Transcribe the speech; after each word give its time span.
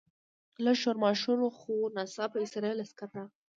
لږ 0.63 0.75
شور 0.81 0.95
ماشور 1.03 1.37
و 1.41 1.49
خو 1.59 1.73
ناڅاپه 1.95 2.37
اسرایلي 2.45 2.83
عسکر 2.85 3.07
راغلل. 3.15 3.29